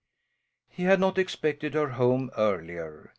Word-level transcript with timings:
He 0.67 0.81
had 0.85 0.99
not 0.99 1.19
expected 1.19 1.75
her 1.75 1.89
home 1.89 2.31
earlier. 2.35 3.07